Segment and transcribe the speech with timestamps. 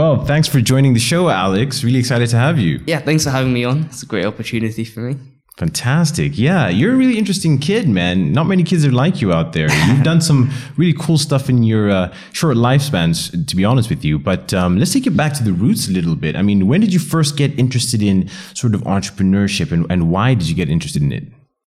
[0.00, 1.84] Well, thanks for joining the show, Alex.
[1.84, 2.80] Really excited to have you.
[2.86, 3.82] Yeah, thanks for having me on.
[3.82, 5.16] It's a great opportunity for me.
[5.58, 6.38] Fantastic.
[6.38, 8.32] Yeah, you're a really interesting kid, man.
[8.32, 9.70] Not many kids are like you out there.
[9.88, 14.02] You've done some really cool stuff in your uh, short lifespans, to be honest with
[14.02, 14.18] you.
[14.18, 16.34] But um, let's take it back to the roots a little bit.
[16.34, 20.32] I mean, when did you first get interested in sort of entrepreneurship and, and why
[20.32, 21.24] did you get interested in it?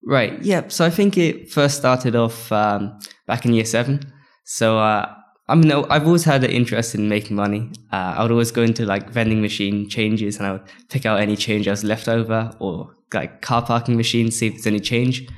[0.06, 0.40] Right.
[0.40, 0.68] Yeah.
[0.68, 4.00] So I think it first started off um, back in year seven.
[4.44, 5.14] So uh,
[5.52, 7.70] I mean, I've always had an interest in making money.
[7.92, 11.20] Uh, I would always go into like vending machine changes and I would pick out
[11.20, 14.80] any change I was left over or like car parking machines, see if there's any
[14.80, 15.28] change.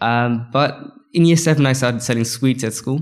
[0.00, 0.80] Um, but
[1.14, 3.00] in year seven, I started selling sweets at school.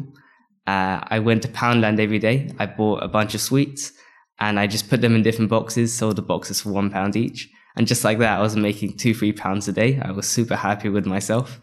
[0.66, 2.51] Uh, I went to Poundland every day.
[2.59, 3.93] I bought a bunch of sweets
[4.41, 7.46] and I just put them in different boxes, sold the boxes for one pound each.
[7.77, 10.01] And just like that, I was making two, three pounds a day.
[10.01, 11.60] I was super happy with myself.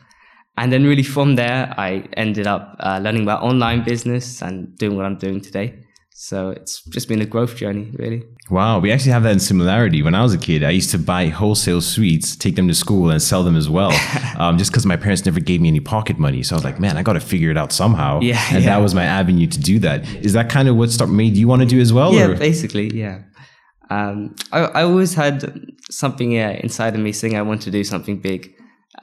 [0.57, 4.97] And then really from there, I ended up uh, learning about online business and doing
[4.97, 5.81] what I'm doing today.
[6.13, 8.23] So it's just been a growth journey, really.
[8.51, 10.03] Wow, we actually have that in similarity.
[10.03, 13.09] When I was a kid, I used to buy wholesale sweets, take them to school,
[13.09, 13.91] and sell them as well.
[14.37, 16.79] um, just because my parents never gave me any pocket money, so I was like,
[16.79, 18.19] man, I got to figure it out somehow.
[18.19, 18.69] Yeah, and yeah.
[18.69, 20.07] that was my avenue to do that.
[20.17, 22.13] Is that kind of what start made you want to do as well?
[22.13, 22.35] Yeah, or?
[22.35, 23.23] basically, yeah.
[23.89, 27.83] Um, I, I always had something uh, inside of me saying I want to do
[27.83, 28.53] something big.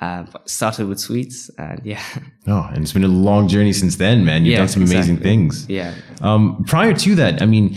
[0.00, 2.00] Uh, started with sweets, and yeah.
[2.46, 4.44] Oh, and it's been a long journey since then, man.
[4.44, 5.24] You've Yeah, done some amazing exactly.
[5.30, 5.66] things.
[5.68, 5.92] Yeah.
[6.20, 7.76] Um, prior to that, I mean,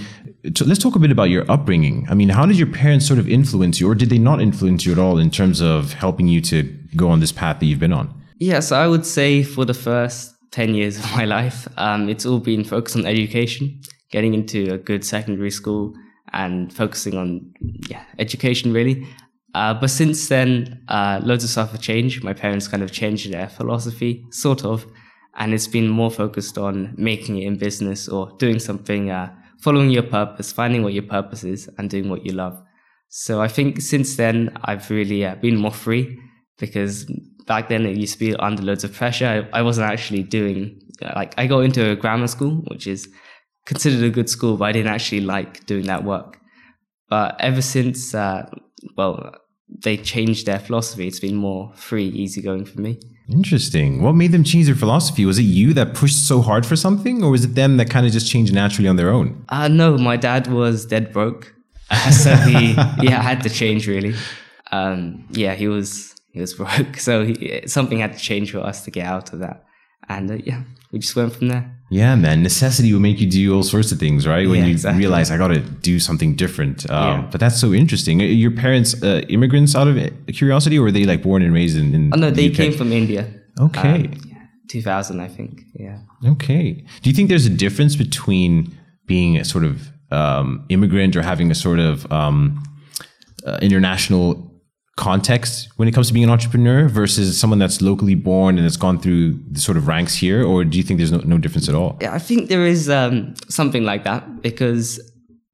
[0.54, 2.06] t- let's talk a bit about your upbringing.
[2.12, 4.86] I mean, how did your parents sort of influence you, or did they not influence
[4.86, 6.62] you at all in terms of helping you to
[6.96, 8.14] go on this path that you've been on?
[8.38, 12.26] Yeah, so I would say for the first 10 years of my life, um, it's
[12.26, 15.94] all been focused on education, getting into a good secondary school
[16.34, 17.52] and focusing on
[17.90, 19.06] yeah, education really.
[19.54, 22.24] Uh, but since then, uh, loads of stuff have changed.
[22.24, 24.86] My parents kind of changed their philosophy, sort of,
[25.36, 29.90] and it's been more focused on making it in business or doing something, uh, following
[29.90, 32.62] your purpose, finding what your purpose is, and doing what you love.
[33.10, 36.18] So I think since then, I've really uh, been more free
[36.58, 37.06] because
[37.46, 39.50] back then it used to be under loads of pressure.
[39.54, 40.80] I, I wasn't actually doing,
[41.16, 43.10] like, I got into a grammar school, which is
[43.66, 46.38] considered a good school, but I didn't actually like doing that work.
[47.10, 48.50] But ever since, uh,
[48.96, 49.36] well,
[49.84, 53.00] they changed their philosophy, it's been more free, easygoing for me.
[53.30, 54.02] Interesting.
[54.02, 55.26] What made them change their philosophy?
[55.26, 58.06] Was it you that pushed so hard for something, or was it them that kind
[58.06, 59.46] of just changed naturally on their own?
[59.50, 61.54] Uh, no, my dad was dead broke.
[61.90, 64.16] Uh, so he, yeah, had to change really.
[64.72, 66.98] Um, yeah, he was, he was broke.
[66.98, 69.64] So he, something had to change for us to get out of that.
[70.10, 71.78] And uh, yeah, we just went from there.
[71.94, 72.42] Yeah, man.
[72.42, 74.48] Necessity will make you do all sorts of things, right?
[74.48, 75.00] When Yeah, you exactly.
[75.00, 76.90] realize I got to do something different.
[76.90, 77.28] Um, Yeah.
[77.32, 78.22] But that's so interesting.
[78.22, 79.98] Are Your parents uh, immigrants out of
[80.34, 81.94] curiosity, or were they like born and raised in?
[81.94, 83.28] in Oh no, they the came from India.
[83.60, 84.06] Okay.
[84.06, 85.64] Um, yeah, 2000, I think.
[85.74, 86.00] Yeah.
[86.26, 86.84] Okay.
[87.02, 88.74] Do you think there's a difference between
[89.06, 92.64] being a sort of um, immigrant or having a sort of um,
[93.46, 94.51] uh, international
[94.98, 98.78] context when it comes to being an entrepreneur versus someone that's locally born and has
[98.78, 100.44] gone through the sort of ranks here?
[100.46, 101.98] Or do you think there's no, no difference at all?
[102.02, 105.00] Yeah, I think there is um, something like that because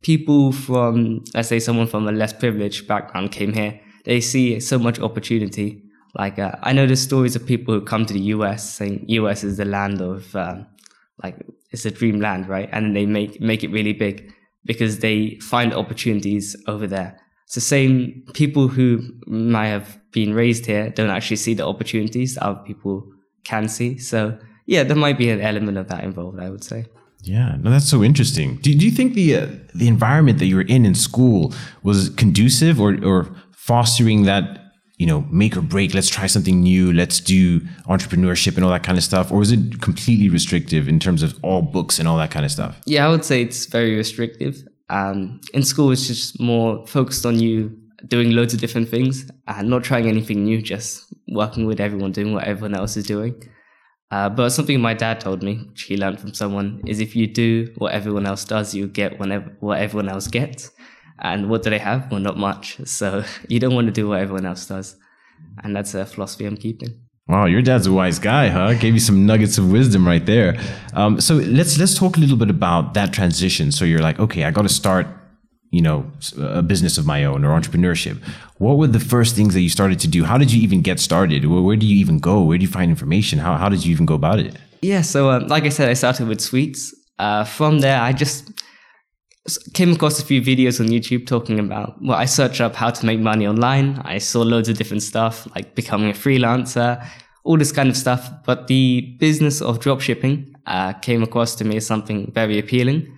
[0.02, 3.80] people from, let's say, someone from a less privileged background came here.
[4.06, 5.84] They see so much opportunity.
[6.16, 9.44] Like uh, I know there's stories of people who come to the US saying US
[9.44, 10.66] is the land of, um,
[11.24, 11.36] like
[11.72, 12.70] it's a dream land, right?
[12.72, 14.34] And they make make it really big
[14.66, 17.20] because they find opportunities over there.
[17.48, 22.36] It's the same people who might have been raised here don't actually see the opportunities
[22.36, 23.10] that other people
[23.46, 23.98] can see.
[24.00, 26.88] So yeah, there might be an element of that involved, I would say.
[27.22, 28.58] Yeah, no, that's so interesting.
[28.58, 31.54] Do, do you think the uh, the environment that you were in in school
[31.84, 35.94] was conducive or or fostering that you know make or break?
[35.94, 36.92] Let's try something new.
[36.92, 41.00] Let's do entrepreneurship and all that kind of stuff, or was it completely restrictive in
[41.00, 42.82] terms of all books and all that kind of stuff?
[42.86, 44.68] Yeah, I would say it's very restrictive.
[44.90, 47.78] Um, in school, it's just more focused on you
[48.08, 52.34] doing loads of different things and not trying anything new, just working with everyone, doing
[52.34, 53.42] what everyone else is doing.
[54.10, 57.28] Uh, but something my dad told me, which he learned from someone, is if you
[57.28, 60.72] do what everyone else does, you get whenever, what everyone else gets.
[61.20, 62.12] And what do they have?
[62.12, 62.78] Well, not much.
[62.86, 64.96] So you don't want to do what everyone else does.
[65.64, 67.07] And that's a philosophy I'm keeping.
[67.28, 68.74] Wow, your dad's a wise guy, huh?
[68.76, 70.58] Gave you some nuggets of wisdom right there.
[70.94, 73.72] Um, so let's let's talk a little bit about that transition.
[73.72, 75.08] So you're like, okay, I got to start,
[75.70, 76.10] you know,
[76.40, 78.18] a business of my own or entrepreneurship.
[78.60, 80.24] What were the first things that you started to do?
[80.24, 81.44] How did you even get started?
[81.46, 82.42] Where, where do you even go?
[82.44, 83.40] Where do you find information?
[83.40, 84.56] How how did you even go about it?
[84.82, 86.94] Yeah, so um, like I said, I started with sweets.
[87.20, 88.52] Uh, from there, I just
[89.74, 92.02] came across a few videos on YouTube talking about.
[92.02, 94.00] Well, I searched up how to make money online.
[94.04, 97.06] I saw loads of different stuff like becoming a freelancer,
[97.44, 98.30] all this kind of stuff.
[98.46, 103.18] But the business of dropshipping uh, came across to me as something very appealing,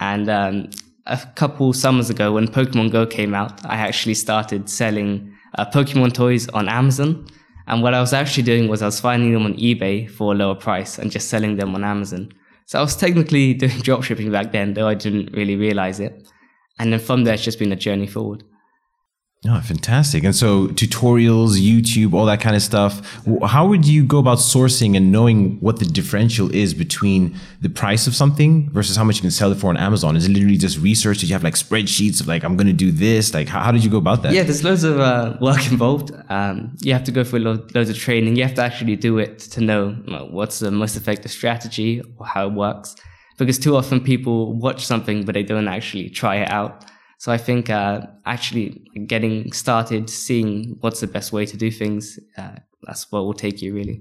[0.00, 0.70] and um,
[1.06, 6.14] a couple summers ago when Pokemon Go came out, I actually started selling uh, Pokemon
[6.14, 7.26] toys on Amazon.
[7.66, 10.36] And what I was actually doing was I was finding them on eBay for a
[10.36, 12.32] lower price and just selling them on Amazon.
[12.70, 16.28] So I was technically doing dropshipping back then, though I didn't really realize it.
[16.78, 18.44] And then from there, it's just been a journey forward.
[19.48, 20.22] Oh, fantastic.
[20.22, 23.22] And so tutorials, YouTube, all that kind of stuff.
[23.42, 28.06] How would you go about sourcing and knowing what the differential is between the price
[28.06, 30.14] of something versus how much you can sell it for on Amazon?
[30.14, 31.20] Is it literally just research?
[31.20, 33.32] Did you have like spreadsheets of like, I'm going to do this?
[33.32, 34.34] Like, how, how, did you go about that?
[34.34, 36.12] Yeah, there's loads of uh, work involved.
[36.28, 38.36] Um, you have to go through lo- loads of training.
[38.36, 39.92] You have to actually do it to know
[40.30, 42.94] what's the most effective strategy or how it works.
[43.38, 46.84] Because too often people watch something, but they don't actually try it out.
[47.20, 52.18] So I think uh, actually getting started, seeing what's the best way to do things,
[52.38, 54.00] uh, that's what will take you really.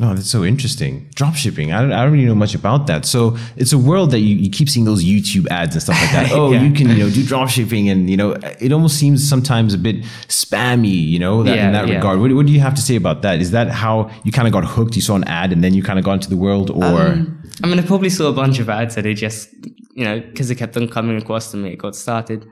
[0.00, 1.10] Oh, that's so interesting.
[1.16, 1.74] Dropshipping.
[1.74, 3.04] I don't, I don't really know much about that.
[3.06, 6.12] So it's a world that you, you keep seeing those YouTube ads and stuff like
[6.12, 6.30] that.
[6.38, 6.62] Oh, yeah.
[6.62, 9.96] you can, you know, do dropshipping and, you know, it almost seems sometimes a bit
[10.28, 11.96] spammy, you know, that, yeah, in that yeah.
[11.96, 12.20] regard.
[12.20, 13.40] What, what, do you have to say about that?
[13.40, 14.94] Is that how you kind of got hooked?
[14.94, 16.84] You saw an ad and then you kind of got into the world or?
[16.84, 19.48] Um, I mean, I probably saw a bunch of ads that it just,
[19.98, 22.46] you know, because it kept on coming across to me, it got started.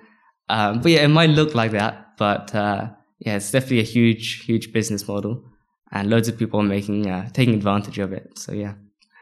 [0.49, 2.89] Um, but yeah, it might look like that, but uh,
[3.21, 5.45] yeah, it's definitely a huge, huge business model,
[5.93, 8.37] and loads of people are making uh, taking advantage of it.
[8.37, 8.75] So yeah.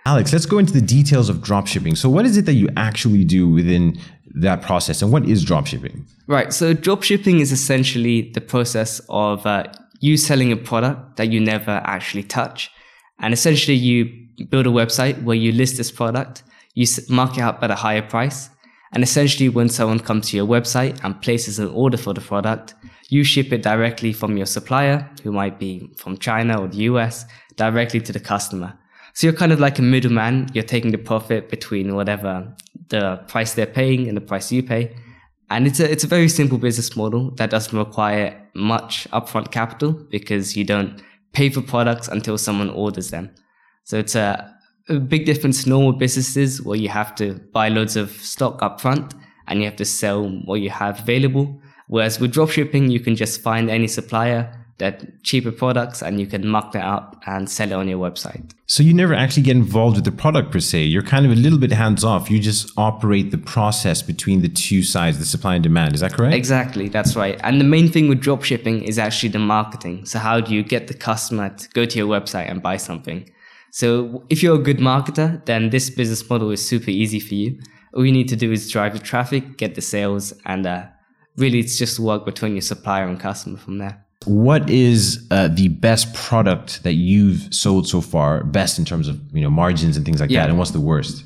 [0.06, 1.98] Alex, let's go into the details of dropshipping.
[1.98, 3.98] So, what is it that you actually do within
[4.40, 6.06] that process, and what is dropshipping?
[6.26, 6.50] Right.
[6.50, 9.64] So, dropshipping is essentially the process of uh,
[10.00, 12.70] you selling a product that you never actually touch,
[13.18, 14.10] and essentially you
[14.48, 16.42] build a website where you list this product
[16.74, 18.50] you mark it up at a higher price.
[18.92, 22.74] And essentially, when someone comes to your website and places an order for the product,
[23.08, 27.24] you ship it directly from your supplier, who might be from China or the US,
[27.56, 28.78] directly to the customer.
[29.14, 30.48] So you're kind of like a middleman.
[30.52, 32.54] You're taking the profit between whatever
[32.88, 34.94] the price they're paying and the price you pay.
[35.50, 39.92] And it's a, it's a very simple business model that doesn't require much upfront capital
[39.92, 43.30] because you don't pay for products until someone orders them.
[43.84, 44.53] So it's a,
[44.88, 48.80] a big difference to normal businesses where you have to buy loads of stock up
[48.80, 49.14] front
[49.46, 51.60] and you have to sell what you have available.
[51.88, 56.46] Whereas with dropshipping, you can just find any supplier that cheaper products and you can
[56.46, 58.52] mark that up and sell it on your website.
[58.66, 60.82] So you never actually get involved with the product per se.
[60.82, 62.28] You're kind of a little bit hands off.
[62.28, 65.94] You just operate the process between the two sides, the supply and demand.
[65.94, 66.34] Is that correct?
[66.34, 66.88] Exactly.
[66.88, 67.38] That's right.
[67.44, 70.06] And the main thing with dropshipping is actually the marketing.
[70.06, 73.30] So how do you get the customer to go to your website and buy something?
[73.74, 77.58] So if you're a good marketer, then this business model is super easy for you.
[77.92, 80.84] All you need to do is drive the traffic, get the sales, and uh,
[81.36, 84.06] really it's just work between your supplier and customer from there.
[84.26, 88.44] What is uh, the best product that you've sold so far?
[88.44, 90.42] Best in terms of you know margins and things like yeah.
[90.42, 91.24] that, and what's the worst?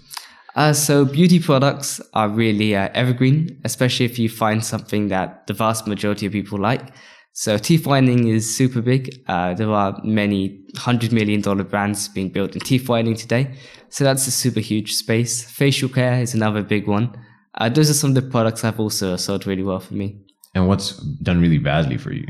[0.57, 5.53] Uh, so beauty products are really uh, evergreen, especially if you find something that the
[5.53, 6.95] vast majority of people like.
[7.39, 9.23] So teeth whitening is super big.
[9.29, 13.55] Uh, there are many hundred million dollar brands being built in teeth whitening today.
[13.91, 15.45] So that's a super huge space.
[15.45, 17.17] Facial care is another big one.
[17.55, 20.21] Uh, those are some of the products I've also sold really well for me.
[20.57, 22.27] And what's done really badly for you?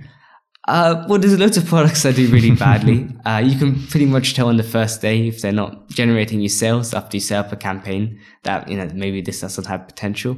[0.69, 3.09] Uh, well, there's loads of products that do really badly.
[3.25, 6.51] uh, you can pretty much tell on the first day if they're not generating you
[6.51, 10.37] sales after you set up a campaign that, you know, maybe this doesn't have potential.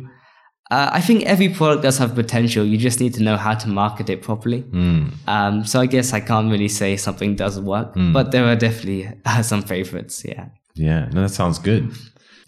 [0.71, 2.65] Uh, I think every product does have potential.
[2.65, 4.62] You just need to know how to market it properly.
[4.62, 5.12] Mm.
[5.27, 8.12] Um, so I guess I can't really say something doesn't work, mm.
[8.12, 10.25] but there are definitely uh, some favorites.
[10.25, 10.47] Yeah.
[10.75, 11.93] Yeah, no, that sounds good.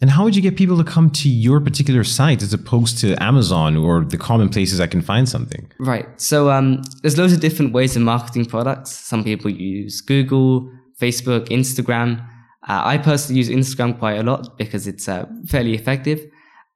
[0.01, 3.21] And how would you get people to come to your particular site as opposed to
[3.23, 5.71] Amazon or the common places I can find something?
[5.79, 6.07] Right.
[6.21, 8.91] So um, there's loads of different ways of marketing products.
[8.91, 10.69] Some people use Google,
[11.01, 12.21] Facebook, Instagram.
[12.69, 16.21] Uh, I personally use Instagram quite a lot because it's uh, fairly effective.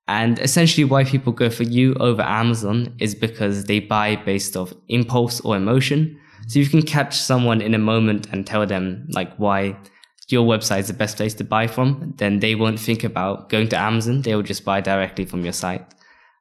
[0.09, 4.73] And essentially why people go for you over Amazon is because they buy based off
[4.89, 6.19] impulse or emotion.
[6.47, 9.77] So you can catch someone in a moment and tell them like why
[10.29, 13.69] your website is the best place to buy from, then they won't think about going
[13.69, 14.23] to Amazon.
[14.23, 15.85] They will just buy directly from your site.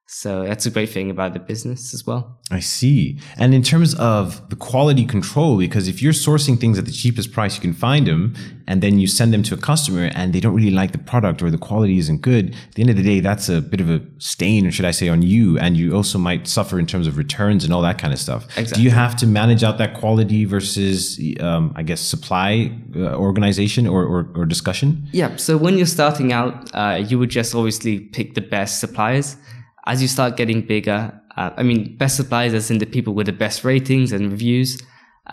[0.08, 2.38] So that's a great thing about the business as well.
[2.52, 3.20] I see.
[3.38, 7.32] And in terms of the quality control, because if you're sourcing things at the cheapest
[7.32, 8.36] price you can find them,
[8.68, 11.42] and then you send them to a customer and they don't really like the product
[11.42, 13.90] or the quality isn't good, at the end of the day, that's a bit of
[13.90, 15.58] a stain, or should I say, on you.
[15.58, 18.46] And you also might suffer in terms of returns and all that kind of stuff.
[18.58, 18.76] Exactly.
[18.76, 23.88] Do you have to manage out that quality versus, um, I guess, supply uh, organization
[23.88, 25.08] or, or, or, discussion?
[25.12, 25.36] Yeah.
[25.38, 29.38] So when you're starting out, uh, you would just obviously pick the best suppliers
[29.86, 33.27] as you start getting bigger, uh, I mean, best suppliers as in the people with
[33.27, 34.82] the best ratings and reviews.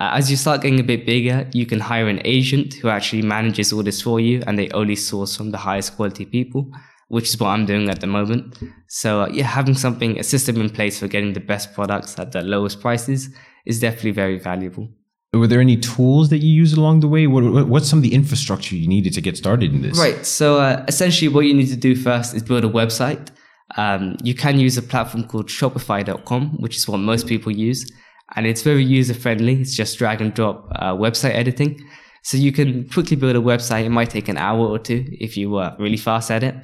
[0.01, 3.23] Uh, as you start getting a bit bigger, you can hire an agent who actually
[3.23, 6.71] manages all this for you and they only source from the highest quality people.
[7.13, 8.57] which is what I'm doing at the moment.
[8.89, 12.33] So uh, yeah, having something, a system in place for getting the best products at
[12.33, 13.29] the lowest prices
[13.67, 14.89] is definitely very valuable.
[15.35, 17.27] Were there any tools that you used along the way?
[17.27, 19.99] What, what's some of the infrastructure you needed to get started in this?
[19.99, 20.25] Right.
[20.25, 23.29] So uh, essentially, what you need to do first is build a website.
[23.77, 27.91] Um, you can use a platform called Shopify.com, which is what most people use,
[28.37, 29.61] and it's very user friendly.
[29.61, 31.81] It's just drag and drop uh, website editing.
[32.23, 33.85] So you can quickly build a website.
[33.85, 36.55] It might take an hour or two if you were really fast at it.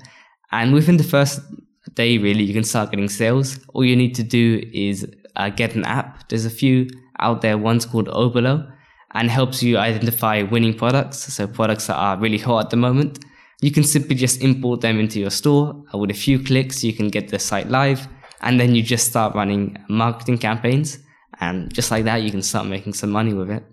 [0.53, 1.41] And within the first
[1.95, 3.59] day, really, you can start getting sales.
[3.75, 6.29] All you need to do is uh, get an app.
[6.29, 6.89] There's a few
[7.19, 7.59] out there.
[7.59, 8.71] One's called Oberlo
[9.15, 11.19] and helps you identify winning products.
[11.19, 13.19] So products that are really hot at the moment.
[13.61, 15.85] You can simply just import them into your store.
[15.93, 18.07] Uh, with a few clicks, you can get the site live
[18.41, 20.99] and then you just start running marketing campaigns.
[21.41, 23.65] And just like that, you can start making some money with it.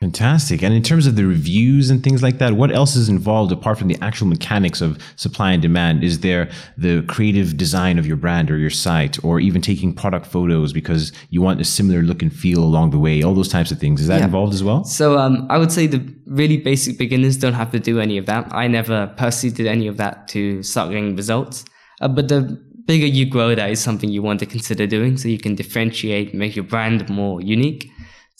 [0.00, 0.62] Fantastic.
[0.62, 3.78] And in terms of the reviews and things like that, what else is involved apart
[3.78, 6.04] from the actual mechanics of supply and demand?
[6.04, 10.26] Is there the creative design of your brand or your site, or even taking product
[10.26, 13.24] photos because you want a similar look and feel along the way?
[13.24, 14.00] All those types of things.
[14.00, 14.26] Is that yeah.
[14.26, 14.84] involved as well?
[14.84, 18.26] So um, I would say the really basic beginners don't have to do any of
[18.26, 18.46] that.
[18.54, 21.64] I never personally did any of that to start getting results.
[22.00, 22.40] Uh, but the
[22.84, 26.34] bigger you grow, that is something you want to consider doing so you can differentiate,
[26.34, 27.90] make your brand more unique.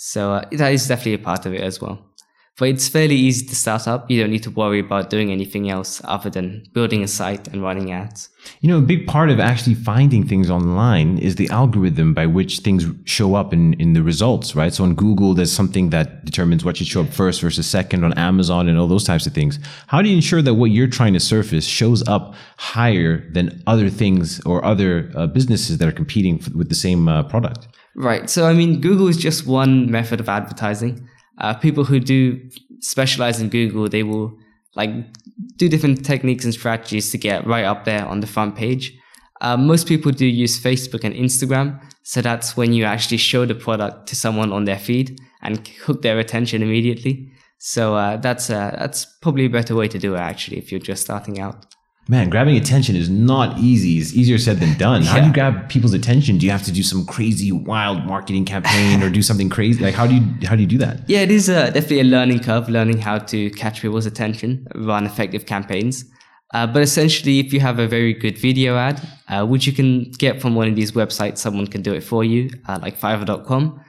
[0.01, 1.99] So uh, that is definitely a part of it as well.
[2.57, 4.09] But it's fairly easy to start up.
[4.09, 7.63] You don't need to worry about doing anything else other than building a site and
[7.63, 8.31] running ads.
[8.61, 12.61] You know, a big part of actually finding things online is the algorithm by which
[12.61, 14.73] things show up in, in the results, right?
[14.73, 18.13] So on Google, there's something that determines what should show up first versus second on
[18.15, 19.59] Amazon and all those types of things.
[19.89, 23.91] How do you ensure that what you're trying to surface shows up higher than other
[23.91, 27.67] things or other uh, businesses that are competing with the same uh, product?
[27.99, 28.31] Right.
[28.31, 31.09] So, I mean, Google is just one method of advertising.
[31.39, 32.41] Uh, people who do
[32.79, 34.39] specialize in Google, they will
[34.77, 34.91] like
[35.57, 38.97] do different techniques and strategies to get right up there on the front page.
[39.41, 41.81] Uh, most people do use Facebook and Instagram.
[42.05, 46.03] So that's when you actually show the product to someone on their feed and hook
[46.03, 47.33] their attention immediately.
[47.59, 50.81] So uh, that's uh, that's probably a better way to do it actually if you're
[50.81, 51.67] just starting out
[52.09, 53.99] man, grabbing attention is not easy.
[53.99, 55.03] It's easier said than done.
[55.03, 56.39] How do you grab people's attention?
[56.39, 59.85] Do you have to do some crazy, wild marketing campaign or do something crazy?
[59.85, 61.09] Like, how do you how do you do that?
[61.09, 65.05] Yeah, it is uh, definitely a learning curve, learning how to catch people's attention, run
[65.05, 66.05] effective campaigns.
[66.55, 70.11] Uh, but essentially, if you have a very good video ad, uh, which you can
[70.13, 73.85] get from one of these websites, someone can do it for you, uh, like Fiverr.com.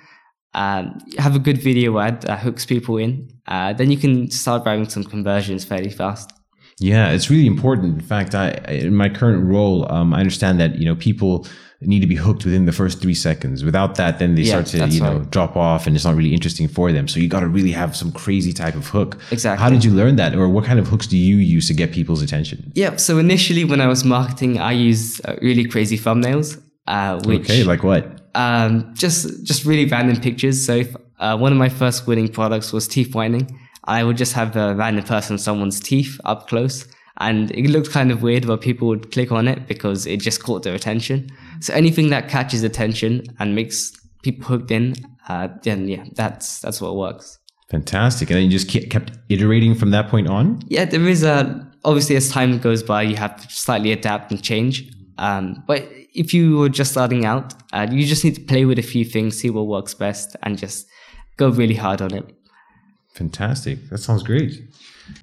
[0.55, 4.63] Um, have a good video ad that hooks people in, uh, then you can start
[4.63, 6.33] driving some conversions fairly fast.
[6.79, 7.95] Yeah, it's really important.
[7.95, 11.45] In fact, I in my current role, um, I understand that you know people
[11.81, 13.63] need to be hooked within the first three seconds.
[13.63, 15.29] Without that, then they yeah, start to you know right.
[15.31, 17.07] drop off, and it's not really interesting for them.
[17.07, 19.19] So you got to really have some crazy type of hook.
[19.31, 19.61] Exactly.
[19.61, 21.91] How did you learn that, or what kind of hooks do you use to get
[21.91, 22.71] people's attention?
[22.75, 22.95] Yeah.
[22.95, 26.61] So initially, when I was marketing, I used uh, really crazy thumbnails.
[26.87, 28.21] Uh, which, okay, like what?
[28.35, 30.65] Um, just just really random pictures.
[30.65, 33.59] So if, uh, one of my first winning products was teeth whitening.
[33.85, 36.87] I would just have a random person, someone's teeth up close.
[37.21, 40.41] And it looked kind of weird, but people would click on it because it just
[40.41, 41.29] caught their attention.
[41.59, 43.91] So anything that catches attention and makes
[44.23, 44.95] people hooked in,
[45.27, 47.37] uh, then yeah, that's that's what works.
[47.69, 48.29] Fantastic.
[48.29, 50.59] And then you just kept iterating from that point on?
[50.67, 54.41] Yeah, there is a, obviously as time goes by, you have to slightly adapt and
[54.41, 54.91] change.
[55.19, 58.79] Um, but if you were just starting out, uh, you just need to play with
[58.79, 60.87] a few things, see what works best, and just
[61.37, 62.35] go really hard on it.
[63.19, 63.89] Fantastic.
[63.89, 64.63] That sounds great.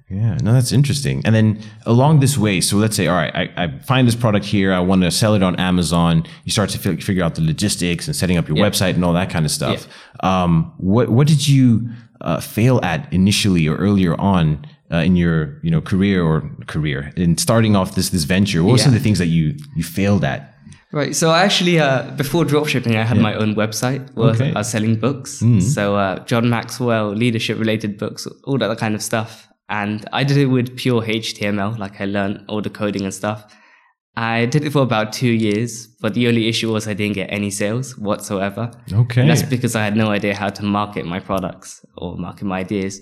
[0.07, 1.23] Yeah, no, that's interesting.
[1.25, 4.45] And then along this way, so let's say, all right, I, I find this product
[4.45, 4.71] here.
[4.71, 6.23] I want to sell it on Amazon.
[6.43, 8.69] You start to f- figure out the logistics and setting up your yeah.
[8.69, 9.87] website and all that kind of stuff.
[10.21, 10.43] Yeah.
[10.43, 11.89] Um, what what did you
[12.21, 17.11] uh, fail at initially or earlier on uh, in your you know career or career
[17.15, 18.61] in starting off this this venture?
[18.63, 18.83] What were yeah.
[18.83, 20.53] some of the things that you you failed at?
[20.93, 21.15] Right.
[21.15, 23.23] So actually, uh, before dropshipping, I had yeah.
[23.23, 24.51] my own website where okay.
[24.51, 25.41] I was selling books.
[25.41, 25.61] Mm.
[25.61, 29.47] So uh, John Maxwell, leadership related books, all that kind of stuff.
[29.69, 33.53] And I did it with pure HTML, like I learned all the coding and stuff.
[34.15, 37.27] I did it for about two years, but the only issue was I didn't get
[37.31, 38.71] any sales whatsoever.
[38.91, 39.21] Okay.
[39.21, 42.59] And that's because I had no idea how to market my products or market my
[42.59, 43.01] ideas.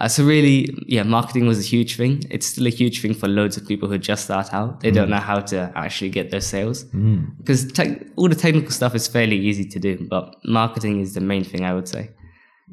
[0.00, 2.22] Uh, so really, yeah, marketing was a huge thing.
[2.30, 4.80] It's still a huge thing for loads of people who just start out.
[4.80, 4.94] They mm.
[4.94, 7.74] don't know how to actually get those sales because mm.
[7.74, 11.42] te- all the technical stuff is fairly easy to do, but marketing is the main
[11.42, 12.10] thing I would say.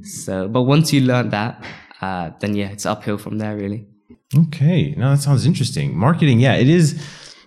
[0.03, 1.63] So, but once you learn that,
[2.01, 3.87] uh, then yeah, it's uphill from there really.
[4.37, 5.97] Okay, now that sounds interesting.
[5.97, 7.01] Marketing, yeah, it is.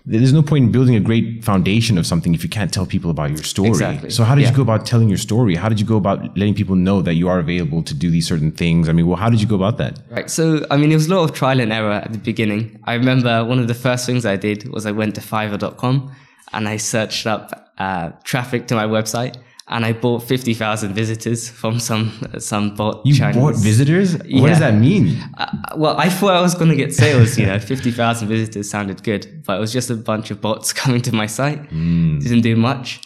[0.05, 3.11] There's no point in building a great foundation of something if you can't tell people
[3.11, 3.69] about your story.
[3.69, 4.09] Exactly.
[4.09, 4.49] So how did Yeah.
[4.51, 5.55] you go about telling your story?
[5.55, 8.27] How did you go about letting people know that you are available to do these
[8.27, 8.89] certain things?
[8.89, 9.99] I mean, well, how did you go about that?
[10.09, 10.29] Right.
[10.29, 12.79] So, I mean, it was a lot of trial and error at the beginning.
[12.85, 16.11] I remember one of the first things I did was I went to Fiverr.com
[16.53, 19.35] and I searched up uh, traffic to my website
[19.69, 23.35] and I bought 50,000 visitors from some some bot You Chinese.
[23.35, 24.13] bought visitors?
[24.17, 25.17] What does that mean?
[25.37, 25.47] Uh,
[25.77, 29.43] well, I thought I was going to get sales, you know, 50,000 visitors sounded good,
[29.45, 31.69] but it was just a bunch of bots coming to my site.
[31.69, 32.99] Didn't do much.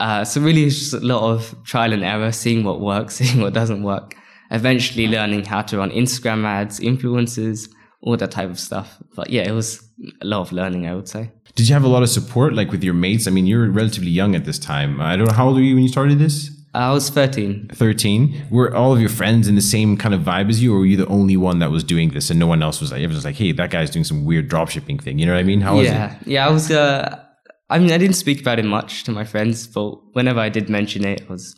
[0.00, 3.40] Uh, so really it's just a lot of trial and error, seeing what works, seeing
[3.40, 4.14] what doesn't work.
[4.50, 7.68] Eventually learning how to run Instagram ads, influencers,
[8.00, 8.96] all that type of stuff.
[9.14, 9.82] But yeah, it was
[10.22, 11.30] a lot of learning, I would say.
[11.58, 13.26] Did you have a lot of support, like with your mates?
[13.26, 15.00] I mean, you're relatively young at this time.
[15.00, 16.50] I don't know how old were you when you started this.
[16.72, 17.70] I was 13.
[17.74, 20.78] 13 were all of your friends in the same kind of vibe as you or
[20.78, 22.98] were you the only one that was doing this and no one else was like
[22.98, 25.42] everyone was like hey that guy's doing some weird dropshipping thing you know what i
[25.42, 25.90] mean how was it?
[25.90, 26.46] yeah, yeah.
[26.46, 26.70] I was.
[26.70, 27.24] Uh,
[27.70, 30.70] I mean, I didn't speak about it much to my friends, but whenever I did
[30.70, 31.54] mention it, it was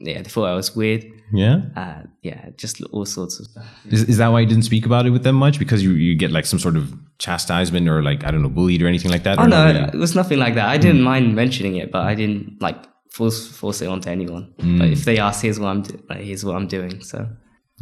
[0.00, 1.04] yeah, they thought I was weird.
[1.32, 3.66] Yeah Uh, yeah, just all sorts of stuff.
[3.90, 6.14] is, is that why you didn't speak about it with them much because you, you
[6.14, 9.22] get like some sort of chastisement or like i don't know bullied or anything like
[9.24, 9.80] that Oh no, really?
[9.80, 10.68] it was nothing like that.
[10.68, 12.76] I didn't mind mentioning it, but I didn't like
[13.10, 14.52] force force it onto anyone.
[14.78, 17.00] But if they ask, here's what I'm do- like, here's what I'm doing.
[17.02, 17.26] So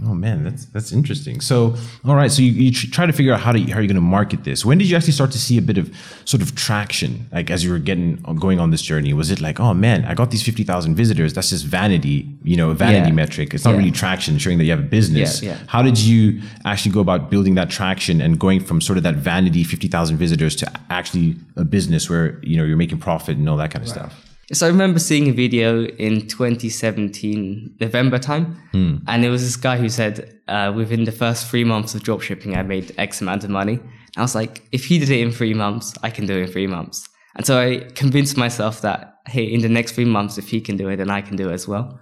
[0.02, 1.40] oh man that's that's interesting.
[1.40, 3.94] So all right so you, you try to figure out how to how you're going
[3.94, 4.64] to market this.
[4.64, 7.62] When did you actually start to see a bit of sort of traction like as
[7.62, 9.12] you were getting uh, going on this journey?
[9.12, 12.70] Was it like oh man i got these 50000 visitors that's just vanity you know
[12.70, 13.14] a vanity Yeah.
[13.14, 13.54] metric.
[13.54, 13.78] It's not Yeah.
[13.78, 15.40] really traction showing that you have a business.
[15.42, 15.58] Yeah, yeah.
[15.68, 19.14] how did you actually go about building that traction and going from sort of that
[19.16, 23.56] vanity 50000 visitors to actually a business where you know you're making profit and all
[23.58, 24.12] that kind of stuff
[24.52, 28.58] So I remember seeing a video in 2017 November time,
[29.06, 32.56] and there was this guy who said uh, within the first three months of dropshipping,
[32.56, 33.74] I made X amount of money.
[33.74, 36.42] And I was like, if he did it in three months, I can do it
[36.42, 37.08] in three months.
[37.36, 40.76] And so I convinced myself that hey, in the next three months, if he can
[40.76, 41.98] do it, then I can do it as well.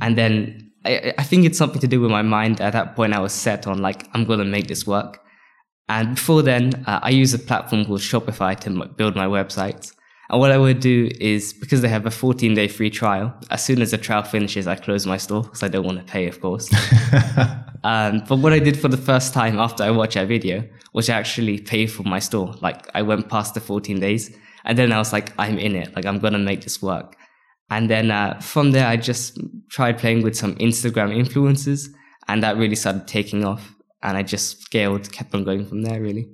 [0.00, 2.60] And then I, I think it's something to do with my mind.
[2.62, 5.20] At that point, I was set on like I'm gonna make this work.
[5.88, 9.92] And before then, uh, I use a platform called Shopify to m- build my websites.
[10.32, 13.62] And what I would do is because they have a 14 day free trial, as
[13.62, 16.26] soon as the trial finishes, I close my store because I don't want to pay,
[16.26, 16.72] of course.
[17.84, 21.10] um, but what I did for the first time after I watched that video was
[21.10, 22.54] actually pay for my store.
[22.62, 25.94] Like I went past the 14 days and then I was like, I'm in it.
[25.94, 27.14] Like I'm going to make this work.
[27.68, 31.88] And then uh, from there, I just tried playing with some Instagram influencers
[32.26, 33.74] and that really started taking off.
[34.02, 36.30] And I just scaled, kept on going from there, really.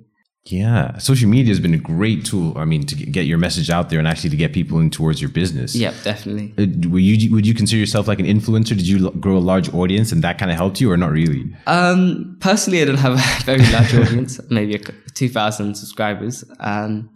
[0.51, 2.57] Yeah, social media has been a great tool.
[2.57, 5.21] I mean, to get your message out there and actually to get people in towards
[5.21, 5.75] your business.
[5.75, 6.53] Yeah, definitely.
[6.57, 8.69] Uh, Were you would you consider yourself like an influencer?
[8.69, 11.11] Did you l- grow a large audience and that kind of helped you, or not
[11.11, 11.55] really?
[11.67, 14.81] Um, personally, I don't have a very large audience, maybe
[15.13, 16.43] 2,000 subscribers.
[16.59, 17.11] Um,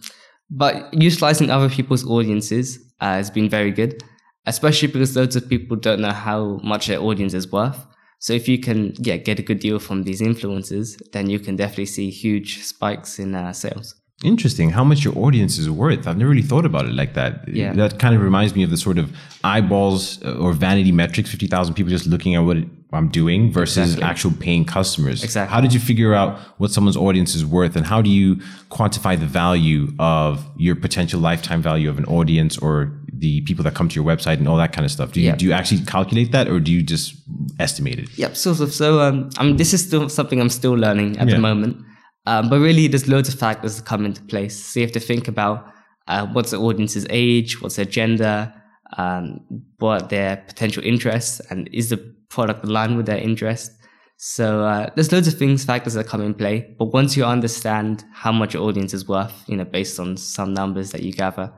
[0.50, 4.04] but utilizing other people's audiences uh, has been very good,
[4.46, 7.84] especially because loads of people don't know how much their audience is worth.
[8.24, 11.58] So if you can yeah, get a good deal from these influencers, then you can
[11.58, 13.96] definitely see huge spikes in uh, sales.
[14.24, 14.70] Interesting.
[14.70, 16.08] How much your audience is worth?
[16.08, 17.46] I've never really thought about it like that.
[17.50, 17.74] Yeah.
[17.74, 21.30] That kind of reminds me of the sort of eyeballs uh, or vanity metrics.
[21.30, 22.60] Fifty thousand people just looking at what
[22.94, 24.04] I'm doing versus Exactly.
[24.10, 25.22] actual paying customers.
[25.22, 25.54] Exactly.
[25.54, 28.38] How did you figure out what someone's audience is worth, and how do you
[28.70, 33.73] quantify the value of your potential lifetime value of an audience or the people that
[33.76, 35.12] come to your website and all that kind of stuff?
[35.12, 35.36] Do you Yeah.
[35.36, 37.15] do you actually calculate that, or do you just
[37.60, 38.10] estimate it?
[38.17, 38.73] Yep, sort of.
[38.73, 41.36] So, um, I mean, this is still something I'm still learning at Yeah.
[41.36, 41.78] the moment.
[42.26, 44.56] Um, but really, there's loads of factors that come into place.
[44.63, 45.65] So you have to think about
[46.08, 48.54] uh, what's the audience's age, what's their gender,
[48.97, 49.39] um,
[49.80, 51.97] what their potential interests, and is the
[52.30, 53.71] product aligned with their interest.
[54.17, 56.76] So uh, there's loads of things, factors that come in play.
[56.80, 60.54] But once you understand how much your audience is worth, you know, based on some
[60.54, 61.52] numbers that you gather,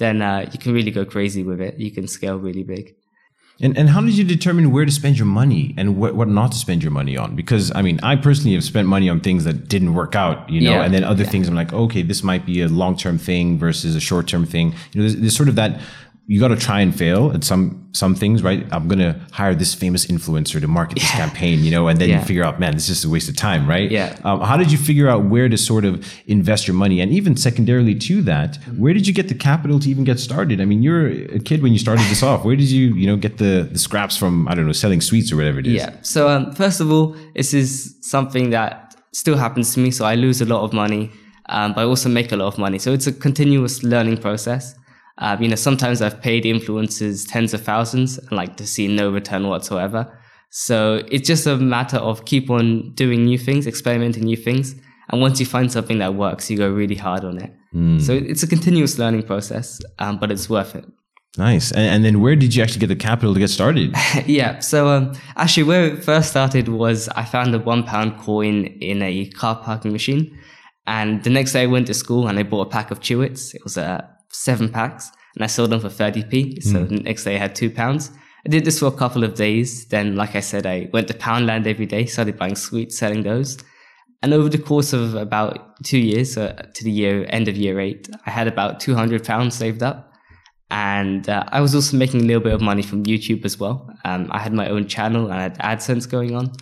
[0.00, 1.78] then uh, you can really go crazy with it.
[1.78, 2.94] You can scale really big.
[3.62, 6.50] And, and how did you determine where to spend your money and what, what not
[6.52, 7.36] to spend your money on?
[7.36, 10.62] Because I mean, I personally have spent money on things that didn't work out, you
[10.62, 10.82] know, Yeah.
[10.84, 13.94] and then other things I'm like, okay, this might be a long term thing versus
[13.94, 14.72] a short term thing.
[14.92, 15.78] You know, there's, there's sort of that
[16.30, 18.64] you got to try and fail at some some things, right?
[18.70, 22.20] I'm gonna hire this famous influencer to market this campaign, you know, and then you
[22.20, 23.90] figure out, man, this is just a waste of time, right?
[23.90, 24.16] Yeah.
[24.22, 25.92] Um, how did you figure out where to sort of
[26.28, 29.90] invest your money, and even secondarily to that, where did you get the capital to
[29.90, 30.60] even get started?
[30.60, 32.44] I mean, you're a kid when you started this off.
[32.44, 34.46] Where did you, you know, get the the scraps from?
[34.46, 35.74] I don't know, selling sweets or whatever it is.
[35.82, 35.96] Yeah.
[36.02, 39.90] So um, first of all, this is something that still happens to me.
[39.90, 41.10] So I lose a lot of money,
[41.48, 42.78] um, but I also make a lot of money.
[42.78, 44.76] So it's a continuous learning process.
[45.20, 49.10] Um, you know, sometimes I've paid influencers tens of thousands and like to see no
[49.10, 50.18] return whatsoever.
[50.50, 54.74] So it's just a matter of keep on doing new things, experimenting new things,
[55.10, 57.52] And once you find something that works, you go really hard on it.
[58.00, 60.84] So it's a continuous learning process, um, but it's worth it.
[61.36, 61.70] Nice.
[61.70, 63.94] And, and then where did you actually get the capital to get started?
[64.26, 64.58] yeah.
[64.60, 69.02] So um, actually, where it first started was I found a one pound coin in
[69.02, 70.36] a car parking machine,
[70.86, 73.54] and the next day I went to school and I bought a pack of Chewits.
[73.54, 76.60] It was uh, seven packs, and I sold them for thirty p.
[76.60, 78.10] So the next day I had two pounds.
[78.46, 79.86] I did this for a couple of days.
[79.86, 83.58] Then, like I said, I went to Poundland every day, started buying sweets, selling those.
[84.22, 87.80] And over the course of about two years, uh, to the year end of year
[87.80, 90.10] eight, I had about two hundred pounds saved up
[90.70, 93.90] and uh, I was also making a little bit of money from YouTube as well.
[94.04, 96.52] Um, I had my own channel and I had AdSense going on.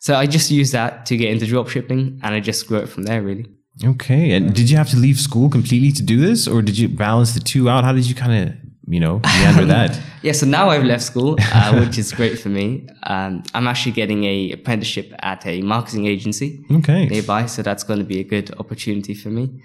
[0.00, 3.04] So I just used that to get into dropshipping and I just grew it from
[3.04, 3.46] there really.
[3.82, 4.32] Okay.
[4.32, 7.34] And did you have to leave school completely to do this or did you balance
[7.34, 7.82] the two out?
[7.84, 8.54] How did you kind of,
[8.86, 9.98] you know, meander that?
[10.22, 12.86] Yeah, so now I've left school, uh, which is great for me.
[13.02, 17.06] Um, I'm actually getting a apprenticeship at a marketing agency Okay.
[17.06, 19.60] nearby, so that's going to be a good opportunity for me.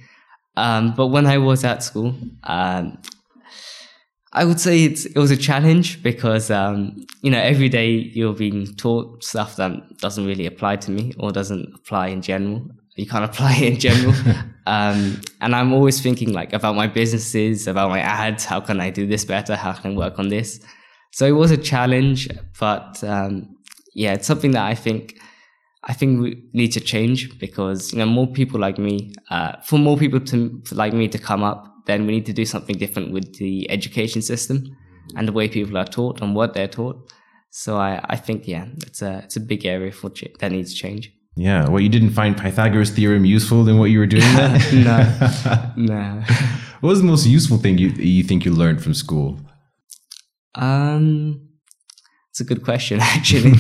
[0.58, 2.98] Um, but when I was at school, um,
[4.34, 8.34] I would say it's, it was a challenge because, um, you know, every day you're
[8.34, 12.68] being taught stuff that doesn't really apply to me or doesn't apply in general.
[13.00, 14.14] You can't apply it in general.
[14.68, 18.46] um, and I'm always thinking like about my businesses, about my ads.
[18.46, 19.56] How can I do this better?
[19.56, 20.60] How can I work on this?
[21.12, 23.56] So it was a challenge, but, um,
[23.96, 25.20] yeah, it's something that I think,
[25.84, 29.80] I think we need to change because, you know, more people like me, uh, for
[29.80, 33.12] more people to, like me to come up, then we need to do something different
[33.12, 34.78] with the education system
[35.16, 37.12] and the way people are taught and what they're taught.
[37.50, 40.74] So I, I think yeah, it's a it's a big area for ch- that needs
[40.74, 41.12] change.
[41.40, 41.70] Yeah.
[41.70, 44.84] Well, you didn't find Pythagoras theorem useful in what you were doing then?
[44.90, 44.98] no,
[45.94, 46.24] no.
[46.82, 49.40] What was the most useful thing you, you think you learned from school?
[50.56, 51.48] Um,
[52.32, 53.54] it's a good question actually.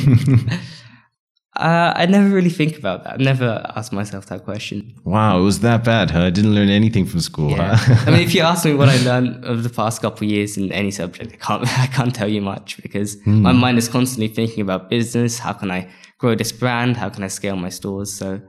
[1.56, 3.14] uh, I never really think about that.
[3.20, 4.96] I never asked myself that question.
[5.06, 6.24] Wow, it was that bad, huh?
[6.26, 7.76] I didn't learn anything from school, Yeah.
[7.78, 8.04] huh?
[8.08, 10.58] I mean, if you ask me what I learned over the past couple of years
[10.58, 14.28] in any subject, I can't, I can't tell you much because my mind is constantly
[14.28, 15.40] thinking about business.
[15.40, 15.90] How can I
[16.20, 16.98] grow this brand?
[16.98, 18.14] How can I scale my stores?
[18.14, 18.42] So,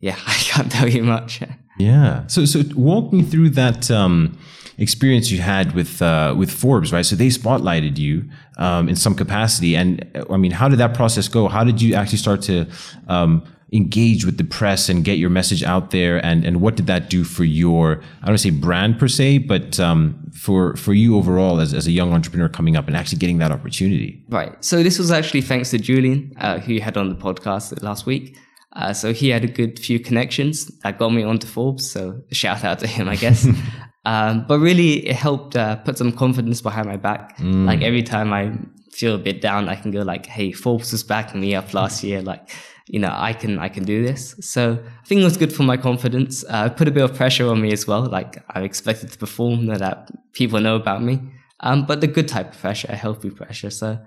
[0.00, 1.40] yeah, I can't tell you much.
[1.78, 2.26] Yeah.
[2.26, 4.38] So so walk me through that um,
[4.78, 7.04] experience you had with uh, with Forbes, right?
[7.04, 11.28] So they spotlighted you um, in some capacity, and I mean, how did that process
[11.28, 11.48] go?
[11.48, 12.66] How did you actually start to
[13.08, 16.24] um, engage with the press and get your message out there?
[16.24, 19.08] And and what did that do for your I don't want to say brand per
[19.08, 22.96] se, but um, for for you overall as as a young entrepreneur coming up and
[22.96, 24.24] actually getting that opportunity?
[24.28, 24.52] Right.
[24.64, 28.06] So this was actually thanks to Julian, uh, who you had on the podcast last
[28.06, 28.36] week.
[28.72, 31.90] Uh, so he had a good few connections that got me onto Forbes.
[31.90, 33.48] So shout out to him, I guess.
[34.04, 37.36] um, but really, it helped uh, put some confidence behind my back.
[37.40, 38.52] Like every time I
[38.92, 42.02] feel a bit down, I can go like, "Hey, Forbes was backing me up last
[42.02, 42.20] year.
[42.20, 42.50] Like,
[42.88, 45.62] you know, I can I can do this." So I think it was good for
[45.62, 46.44] my confidence.
[46.48, 48.02] Uh, put a bit of pressure on me as well.
[48.02, 51.20] Like I'm expected to perform, that people know about me.
[51.60, 53.70] Um, but the good type of pressure, a healthy pressure.
[53.70, 53.98] So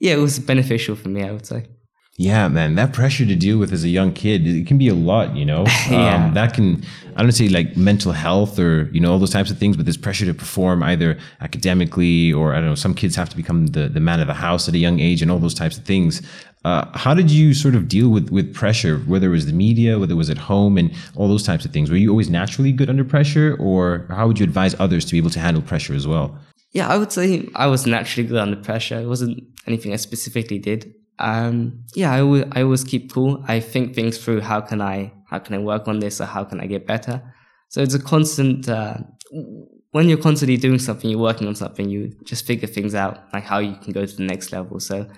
[0.00, 1.66] yeah, it was beneficial for me, I would say.
[2.16, 4.94] Yeah, man, that pressure to deal with as a young kid, it can be a
[4.94, 5.66] lot, you know.
[5.90, 6.26] Yeah.
[6.26, 6.82] Um, that can,
[7.16, 9.84] I don't say like mental health or you know all those types of things, but
[9.84, 12.74] this pressure to perform either academically or I don't know.
[12.74, 15.20] Some kids have to become the the man of the house at a young age
[15.20, 16.22] and all those types of things.
[16.64, 19.98] Uh, how did you sort of deal with with pressure, whether it was the media,
[19.98, 21.90] whether it was at home, and all those types of things?
[21.90, 25.18] Were you always naturally good under pressure, or how would you advise others to be
[25.18, 26.38] able to handle pressure as well?
[26.72, 28.98] Yeah, I would say I was naturally good under pressure.
[28.98, 30.94] It wasn't anything I specifically did.
[31.18, 33.42] Um, yeah, I always, I always keep cool.
[33.46, 34.40] I think things through.
[34.40, 37.22] How can I, how can I work on this or how can I get better?
[37.68, 38.98] So it's a constant, uh,
[39.90, 43.44] when you're constantly doing something, you're working on something, you just figure things out, like
[43.44, 44.80] how you can go to the next level.
[44.80, 45.08] So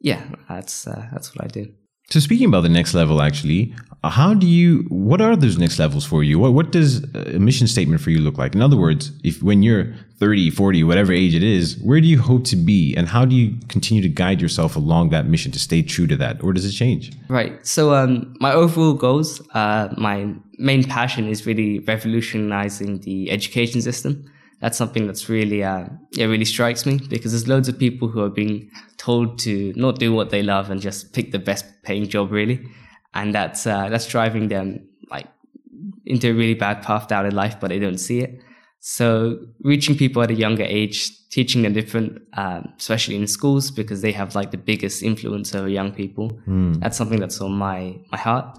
[0.00, 1.72] yeah, that's, uh, that's what I do.
[2.10, 4.84] So speaking about the next level, actually, how do you?
[4.88, 6.38] What are those next levels for you?
[6.38, 8.54] What what does a mission statement for you look like?
[8.54, 12.20] In other words, if when you're 30, 40, whatever age it is, where do you
[12.20, 15.58] hope to be, and how do you continue to guide yourself along that mission to
[15.58, 17.12] stay true to that, or does it change?
[17.28, 17.66] Right.
[17.66, 24.24] So, um, my overall goals, uh, my main passion is really revolutionizing the education system.
[24.60, 28.20] That's something that's really, uh, yeah, really strikes me because there's loads of people who
[28.22, 32.08] are being told to not do what they love and just pick the best paying
[32.08, 32.66] job, really,
[33.12, 35.26] and that's uh, that's driving them like
[36.06, 38.40] into a really bad path down in life, but they don't see it.
[38.80, 44.00] So, reaching people at a younger age, teaching them different, um, especially in schools, because
[44.00, 46.30] they have like the biggest influence over young people.
[46.80, 48.58] That's something that's on my my heart.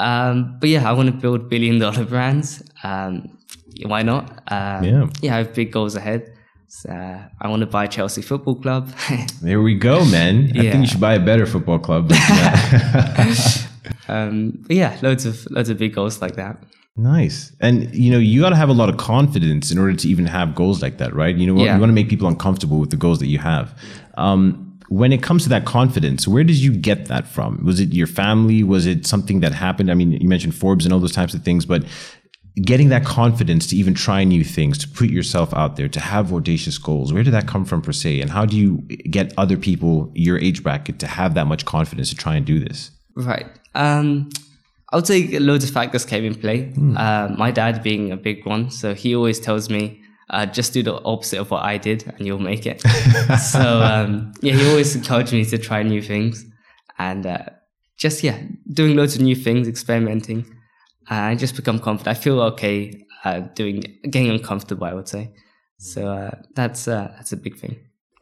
[0.00, 2.62] Um, but yeah, I want to build billion dollar brands.
[2.82, 3.37] Um,
[3.86, 4.24] why not?
[4.50, 5.06] Um, Yeah.
[5.22, 6.32] yeah, I have big goals ahead.
[6.70, 8.92] So, uh, I want to buy Chelsea Football Club.
[9.42, 10.50] There we go, man.
[10.54, 12.12] I think you should buy a better football club.
[14.08, 16.62] Um, yeah, loads of loads of big goals like that.
[16.96, 17.52] Nice.
[17.60, 20.24] And you know, you got to have a lot of confidence in order to even
[20.26, 21.36] have goals like that, right?
[21.36, 21.74] You know, Yeah.
[21.74, 23.74] you want to make people uncomfortable with the goals that you have.
[24.16, 27.62] Um, when it comes to that confidence, where did you get that from?
[27.64, 28.62] Was it your family?
[28.62, 29.90] Was it something that happened?
[29.90, 31.84] I mean, you mentioned Forbes and all those types of things, but
[32.62, 36.32] getting that confidence to even try new things, to put yourself out there, to have
[36.32, 38.20] audacious goals, where did that come from per se?
[38.20, 38.78] And how do you
[39.10, 42.58] get other people your age bracket to have that much confidence to try and do
[42.58, 42.90] this?
[43.14, 43.46] Right.
[43.74, 44.30] Um,
[44.92, 46.72] I would say loads of factors came in play.
[46.96, 50.82] Uh, my dad being a big one, so he always tells me, uh, just do
[50.82, 52.80] the opposite of what I did and you'll make it.
[53.40, 56.44] so um, yeah, he always encouraged me to try new things
[56.98, 57.44] and uh,
[57.96, 58.38] just yeah,
[58.72, 60.44] doing loads of new things, experimenting,
[61.10, 62.16] and just become confident.
[62.16, 64.86] I feel okay uh, doing getting uncomfortable.
[64.86, 65.32] I would say.
[65.78, 67.76] So uh, that's uh, that's a big thing.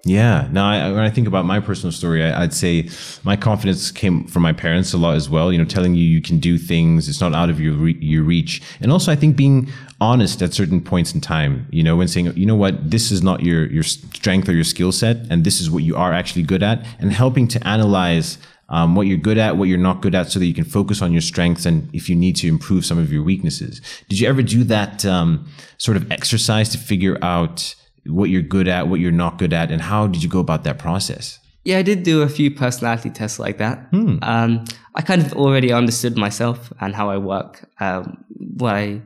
[0.07, 0.47] Yeah.
[0.53, 2.89] Now, I, when I think about my personal story, I, I'd say
[3.25, 5.53] my confidence came from my parents a lot as well.
[5.53, 8.23] You know, telling you you can do things, it's not out of your re- your
[8.23, 9.69] reach, and also I think being
[10.01, 11.67] honest at certain points in time.
[11.71, 14.65] You know, when saying, you know what, this is not your your strength or your
[14.65, 18.39] skill set, and this is what you are actually good at, and helping to analyze.
[18.69, 21.01] Um, what you're good at, what you're not good at, so that you can focus
[21.01, 23.81] on your strengths and if you need to improve some of your weaknesses.
[24.09, 25.47] Did you ever do that um,
[25.79, 27.75] sort of exercise to figure out
[28.07, 30.65] what you're good at, what you're not good at, and how did you go about
[30.65, 31.39] that process?
[31.65, 33.89] Yeah, I did do a few personality tests like that.
[34.23, 38.25] Um, I kind of already understood myself and how I work, um,
[38.57, 39.03] what I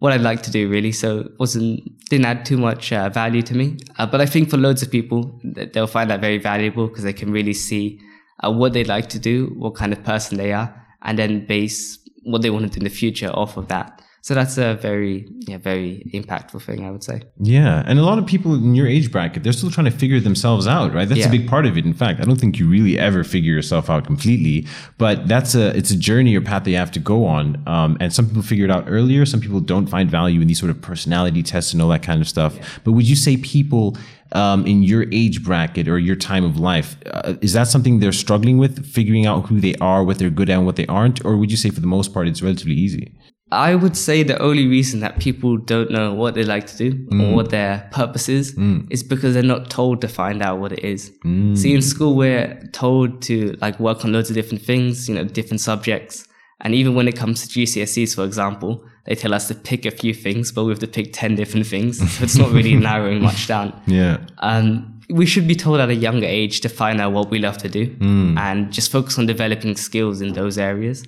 [0.00, 0.90] what I'd like to do really.
[0.90, 3.78] So it wasn't didn't add too much uh, value to me.
[3.98, 7.12] Uh, but I think for loads of people, they'll find that very valuable because they
[7.12, 8.00] can really see
[8.40, 11.98] uh, what they'd like to do, what kind of person they are, and then base
[12.24, 14.02] what they want to do in the future off of that.
[14.22, 17.22] So that's a very yeah very impactful thing, I would say.
[17.40, 20.20] Yeah, and a lot of people in your age bracket, they're still trying to figure
[20.20, 21.08] themselves out, right?
[21.08, 21.84] That's a big part of it.
[21.84, 25.76] In fact, I don't think you really ever figure yourself out completely, but that's a
[25.76, 27.60] it's a journey or path that you have to go on.
[27.66, 29.26] Um, and some people figure it out earlier.
[29.26, 32.20] Some people don't find value in these sort of personality tests and all that kind
[32.20, 32.80] of stuff.
[32.84, 33.96] But would you say people
[34.32, 38.12] um, in your age bracket or your time of life uh, is that something they're
[38.12, 41.24] struggling with, figuring out who they are, what they're good at, and what they aren't,
[41.24, 43.14] or would you say for the most part it's relatively easy?
[43.50, 47.06] I would say the only reason that people don't know what they like to do
[47.20, 48.56] or what their purpose is
[48.88, 51.12] is because they're not told to find out what it is.
[51.54, 55.24] See, in school, we're told to like work on loads of different things, you know,
[55.24, 56.26] different subjects.
[56.62, 59.90] And even when it comes to GCSEs, for example, they tell us to pick a
[59.90, 61.98] few things, but we have to pick 10 different things.
[61.98, 63.80] So it's not really narrowing much down.
[63.86, 64.18] Yeah.
[64.38, 67.58] Um, we should be told at a younger age to find out what we love
[67.58, 67.96] to do
[68.38, 71.04] and just focus on developing skills in those areas.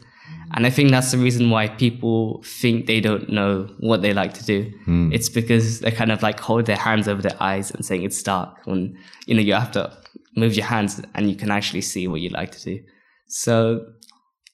[0.57, 4.35] And I think that's the reason why people think they don't know what they like
[4.35, 4.73] to do.
[5.13, 8.23] It's because they kind of like hold their hands over their eyes and saying it's
[8.23, 9.97] dark when, you know, you have to
[10.37, 12.81] move your hands and you can actually see what you like to do.
[13.27, 13.87] So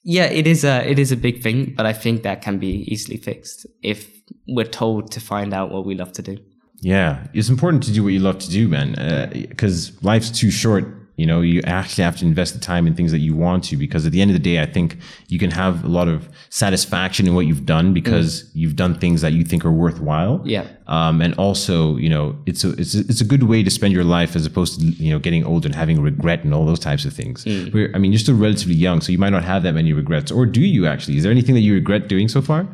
[0.02, 2.84] yeah, it is a, it is a big thing, but I think that can be
[2.92, 4.10] easily fixed if
[4.48, 6.38] we're told to find out what we love to do.
[6.80, 8.94] Yeah, it's important to do what you love to do, man.
[8.94, 10.84] Uh, because life's too short.
[11.20, 13.76] You know, you actually have to invest the time in things that you want to.
[13.76, 14.96] Because at the end of the day, I think
[15.28, 19.20] you can have a lot of satisfaction in what you've done because you've done things
[19.20, 20.40] that you think are worthwhile.
[20.46, 20.66] Yeah.
[20.86, 23.92] Um, and also, you know, it's a it's a, it's a good way to spend
[23.92, 26.80] your life as opposed to you know getting older and having regret and all those
[26.80, 27.44] types of things.
[27.74, 30.32] Where, I mean, you're still relatively young, so you might not have that many regrets.
[30.32, 31.18] Or do you actually?
[31.18, 32.66] Is there anything that you regret doing so far?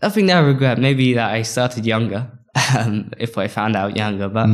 [0.00, 2.30] Nothing that I regret maybe that I started younger,
[2.78, 4.30] um, if I found out younger.
[4.30, 4.48] But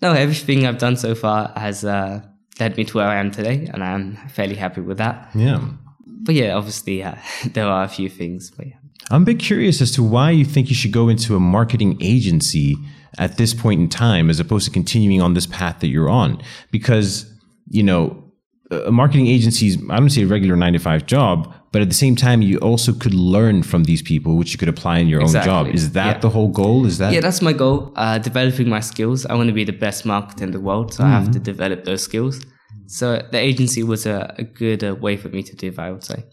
[0.00, 2.22] no, everything I've done so far has uh,
[2.60, 5.30] led me to where I am today, and I'm fairly happy with that.
[5.34, 5.60] Yeah.
[6.06, 7.16] But yeah, obviously, uh,
[7.52, 8.50] there are a few things.
[8.50, 8.76] But yeah.
[9.10, 11.98] I'm a bit curious as to why you think you should go into a marketing
[12.00, 12.76] agency
[13.18, 16.40] at this point in time as opposed to continuing on this path that you're on.
[16.70, 17.32] Because,
[17.68, 18.29] you know,
[18.70, 21.88] a marketing agency is, I don't say a regular nine to five job, but at
[21.88, 25.08] the same time, you also could learn from these people, which you could apply in
[25.08, 25.66] your own job.
[25.68, 26.18] Is that Yeah.
[26.20, 26.86] the whole goal?
[26.86, 27.12] Is that?
[27.12, 27.92] Yeah, that's my goal.
[27.96, 29.26] Uh, developing my skills.
[29.26, 31.84] I want to be the best marketer in the world, so I have to develop
[31.84, 32.40] those skills.
[32.86, 35.90] So the agency was a, a good uh, way for me to do that, I
[35.92, 36.24] would say.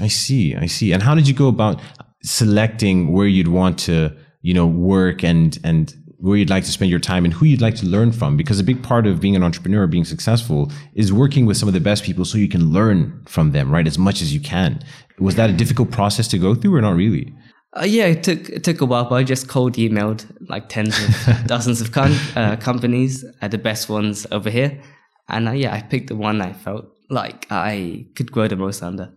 [0.00, 0.54] I see.
[0.54, 0.92] I see.
[0.92, 1.80] And how did you go about
[2.22, 4.10] selecting where you'd want to,
[4.42, 5.94] you know, work and and
[6.24, 8.36] where you'd like to spend your time and who you'd like to learn from?
[8.36, 11.74] Because a big part of being an entrepreneur, being successful, is working with some of
[11.74, 14.82] the best people so you can learn from them, right, as much as you can.
[15.18, 17.34] Was that a difficult process to go through, or not really?
[17.76, 20.96] Uh, yeah, it took it took a while, but I just cold emailed like tens
[20.98, 24.80] of dozens of con- uh, companies, uh, the best ones over here,
[25.28, 28.82] and uh, yeah, I picked the one I felt like I could grow the most
[28.82, 29.12] under.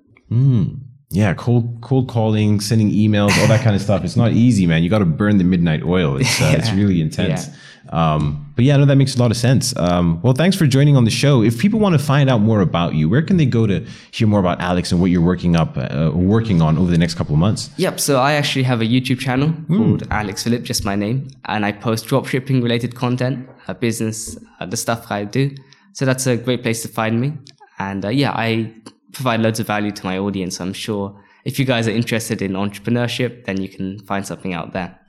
[1.10, 4.04] Yeah, cold cold calling, sending emails, all that kind of stuff.
[4.04, 4.84] It's not easy, man.
[4.84, 6.18] You got to burn the midnight oil.
[6.18, 7.50] It's uh, it's really intense.
[7.90, 9.76] Um, but yeah, no, that makes a lot of sense.
[9.78, 11.42] Um, well, thanks for joining on the show.
[11.42, 14.28] If people want to find out more about you, where can they go to hear
[14.28, 17.34] more about Alex and what you're working up, uh, working on over the next couple
[17.34, 17.70] of months?
[17.78, 18.00] Yep.
[18.00, 21.72] So I actually have a YouTube channel called Alex Philip, just my name, and I
[21.72, 25.56] post dropshipping related content, uh, business, uh, the stuff I do.
[25.94, 27.34] So that's a great place to find me.
[27.80, 28.74] And uh, yeah, I
[29.18, 30.62] provide loads of value to my audience.
[30.62, 34.74] I'm sure if you guys are interested in entrepreneurship, then you can find something out
[34.74, 35.00] there.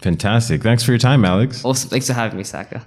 [0.00, 0.62] Fantastic.
[0.62, 1.64] Thanks for your time, Alex.
[1.64, 1.90] Awesome.
[1.90, 2.86] Thanks for having me, Saka.